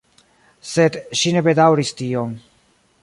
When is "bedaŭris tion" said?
1.49-2.33